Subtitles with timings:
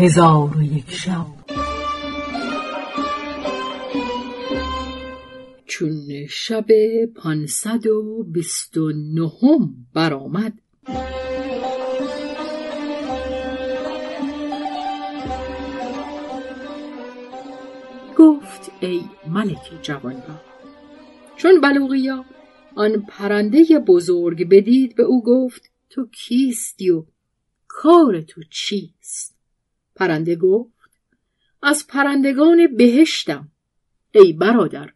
[0.00, 1.26] هزار و یک شب.
[5.66, 6.66] چون شب
[7.16, 10.52] پانصد و بیست و نهم برآمد.
[18.18, 20.44] گفت ای ملک جوانبخت
[21.36, 22.24] چون بلوغیا
[22.74, 27.04] آن پرنده بزرگ بدید به او گفت تو کیستی و
[27.68, 29.39] کار تو چیست؟
[30.00, 30.90] پرنده گفت
[31.62, 33.48] از پرندگان بهشتم.
[34.14, 34.90] ای برادر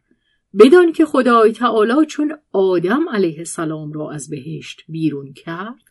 [0.59, 5.81] بدان که خدای تعالی چون آدم علیه السلام را از بهشت بیرون کرد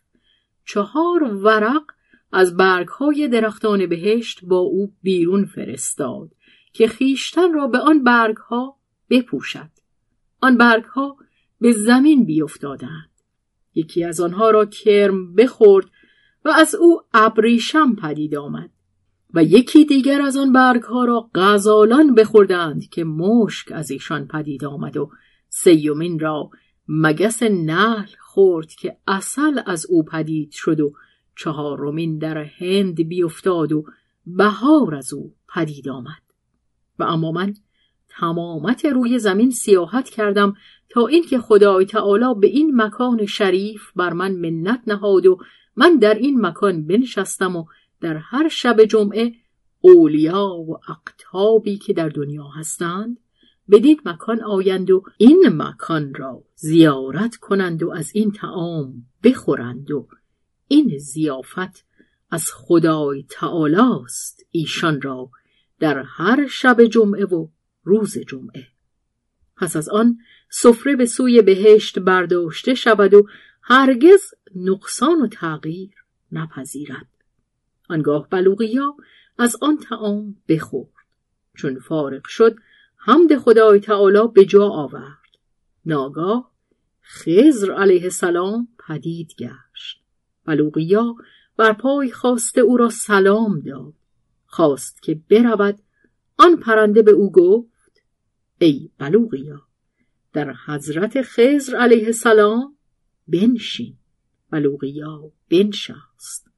[0.65, 1.83] چهار ورق
[2.31, 6.31] از برگهای درختان بهشت با او بیرون فرستاد
[6.73, 8.77] که خیشتن را به آن برگها
[9.09, 9.69] بپوشد.
[10.41, 11.17] آن برگها
[11.61, 13.09] به زمین بیفتادند
[13.75, 15.85] یکی از آنها را کرم بخورد
[16.45, 18.74] و از او ابریشم پدید آمد.
[19.35, 24.97] و یکی دیگر از آن برگها را غزالان بخوردند که مشک از ایشان پدید آمد
[24.97, 25.11] و
[25.49, 26.49] سیومین را
[26.87, 30.93] مگس نهل خورد که اصل از او پدید شد و
[31.35, 33.85] چهارمین در هند بیفتاد و
[34.25, 36.21] بهار از او پدید آمد.
[36.99, 37.53] و اما من
[38.09, 40.53] تمامت روی زمین سیاحت کردم
[40.89, 45.37] تا اینکه خدای تعالی به این مکان شریف بر من منت نهاد و
[45.75, 47.65] من در این مکان بنشستم و
[48.01, 49.33] در هر شب جمعه
[49.81, 53.19] اولیا و اقتابی که در دنیا هستند
[53.71, 60.07] بدید مکان آیند و این مکان را زیارت کنند و از این تعام بخورند و
[60.67, 61.85] این زیافت
[62.29, 65.29] از خدای تعالی است ایشان را
[65.79, 67.47] در هر شب جمعه و
[67.83, 68.67] روز جمعه.
[69.57, 70.17] پس از آن
[70.49, 73.27] سفره به سوی بهشت برداشته شود و
[73.61, 74.21] هرگز
[74.55, 75.93] نقصان و تغییر
[76.31, 77.14] نپذیرد.
[77.89, 78.95] آنگاه بلوغیا
[79.37, 80.89] از آن تعام بخورد.
[81.57, 82.55] چون فارغ شد
[82.97, 85.25] حمد خدای تعالی به جا آورد.
[85.85, 86.51] ناگاه
[87.01, 90.01] خزر علیه السلام پدید گشت.
[90.45, 91.15] بلوغیا
[91.57, 93.93] بر پای خواسته او را سلام داد.
[94.45, 95.79] خواست که برود.
[96.37, 98.01] آن پرنده به او گفت
[98.59, 99.61] ای بلوغیا
[100.33, 102.77] در حضرت خزر علیه السلام
[103.27, 103.97] بنشین.
[104.51, 106.54] بلوغیا بنشست.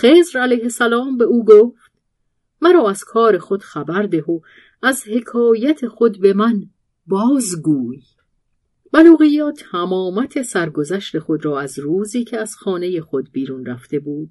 [0.00, 1.90] خزر علیه السلام به او گفت
[2.60, 4.40] مرا از کار خود خبر ده و
[4.82, 6.70] از حکایت خود به من
[7.06, 8.02] بازگوی.
[8.92, 14.30] بلوغیا تمامت سرگذشت خود را از روزی که از خانه خود بیرون رفته بود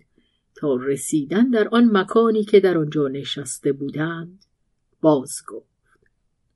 [0.55, 4.45] تا رسیدن در آن مکانی که در آنجا نشسته بودند
[5.01, 6.09] باز گفت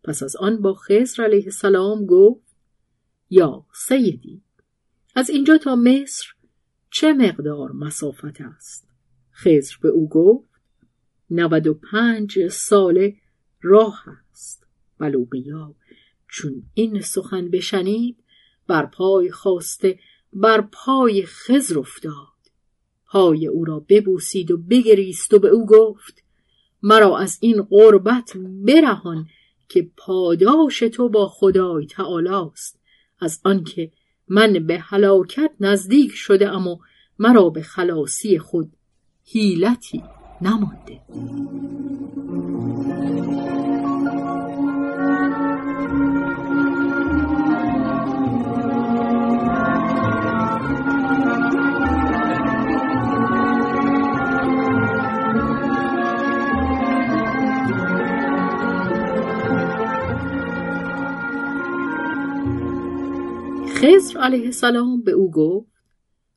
[0.04, 2.56] پس از آن با خزر علیه السلام گفت
[3.30, 4.42] یا سیدی
[5.16, 6.26] از اینجا تا مصر
[6.92, 8.89] چه مقدار مسافت است؟
[9.44, 10.50] خزر به او گفت
[11.30, 13.16] نود و پنج ساله
[13.62, 14.68] راه است.
[15.00, 15.76] بلوغیا
[16.28, 18.18] چون این سخن بشنید
[18.68, 20.00] بر پای خواسته
[20.34, 22.30] بر پای خزر افتاد.
[23.06, 26.24] پای او را ببوسید و بگریست و به او گفت
[26.84, 29.28] مرا از این قربت برهان
[29.70, 32.80] که پاداش تو با خدای تعالی است
[33.20, 33.92] از آنکه
[34.28, 36.80] من به هلاکت نزدیک شده اما
[37.20, 38.72] مرا به خلاصی خود
[39.32, 40.04] هیلتی
[40.42, 41.00] نمانده.
[63.68, 65.68] خزر علیه السلام به او گفت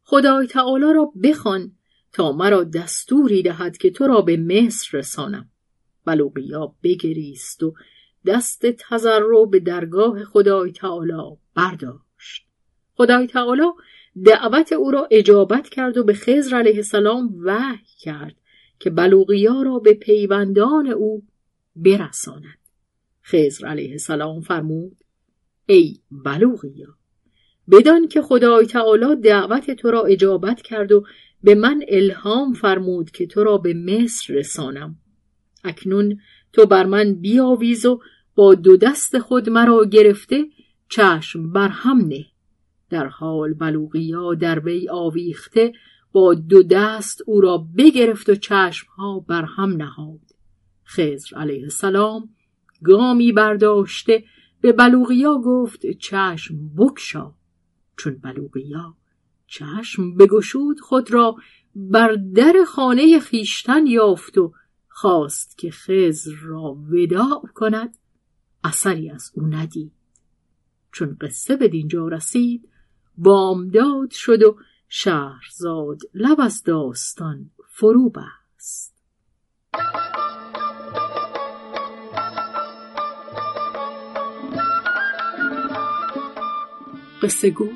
[0.02, 1.72] خدای تعالی را بخوان
[2.12, 5.48] تا مرا دستوری دهد که تو را به مصر رسانم.
[6.04, 7.74] بلوغیا بگریست و
[8.26, 12.46] دست تضرع به درگاه خدای تعالی برداشت.
[12.94, 13.62] خدای تعالی
[14.24, 18.34] دعوت او را اجابت کرد و به خزر علیه السلام وحی کرد
[18.78, 21.22] که بلوغیا را به پیوندان او
[21.76, 22.58] برساند.
[23.24, 24.96] خزر علیه السلام فرمود
[25.66, 26.96] ای بلوغیا
[27.70, 31.04] بدان که خدای تعالی دعوت تو را اجابت کرد و
[31.42, 34.96] به من الهام فرمود که تو را به مصر رسانم.
[35.64, 36.20] اکنون
[36.52, 38.00] تو بر من بیاویز و
[38.34, 40.44] با دو دست خود مرا گرفته
[40.88, 42.26] چشم بر هم نه.
[42.90, 45.72] در حال بلوغیا در وی آویخته
[46.12, 50.20] با دو دست او را بگرفت و چشمها بر هم نهاد.
[50.86, 52.28] خزر علیه السلام
[52.82, 54.24] گامی برداشته
[54.60, 57.32] به بلوغیا گفت چشم بکشا
[57.96, 58.96] چون بلوغیا
[59.52, 61.36] چشم بگشود خود را
[61.74, 64.52] بر در خانه خیشتن یافت و
[64.88, 67.98] خواست که خزر را وداع کند.
[68.64, 69.92] اثری از او ندید.
[70.92, 72.68] چون قصه به دینجا رسید
[73.18, 74.56] بامداد شد و
[74.88, 78.94] شهرزاد لب از داستان فرو بست.
[87.22, 87.68] قصه گو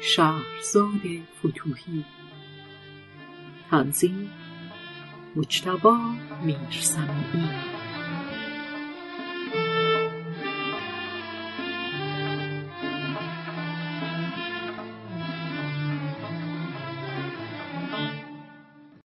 [0.00, 1.00] شهرزاد
[1.38, 2.04] فتوهی.
[3.70, 4.30] تنظیم
[5.36, 5.98] مجتبا
[6.44, 7.75] میرسمی